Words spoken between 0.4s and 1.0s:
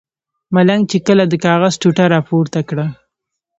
ملنګ چې